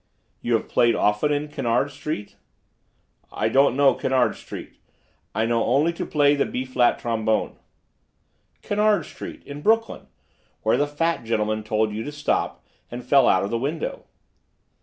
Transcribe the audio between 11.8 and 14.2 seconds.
you to stop, and fell out of the window."